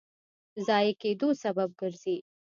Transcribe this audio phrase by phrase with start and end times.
[0.67, 2.17] ضایع کېدو سبب ګرځي.